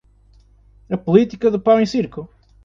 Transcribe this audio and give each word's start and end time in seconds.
A 0.89 0.97
política 0.97 1.51
do 1.51 1.59
pão 1.59 1.79
e 1.79 1.85
circo 1.85 2.27